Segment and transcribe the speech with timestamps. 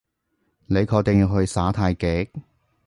[0.65, 2.31] 你確定要去耍太極？